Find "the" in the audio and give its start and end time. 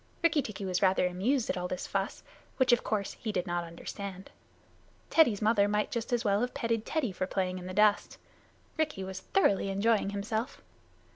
1.67-1.77, 7.67-7.71